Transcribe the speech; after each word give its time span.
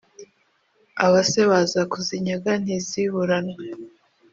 abase 1.05 1.41
baza 1.49 1.81
kuzinyaga 1.91 2.51
ntiziburanwe 2.63 3.57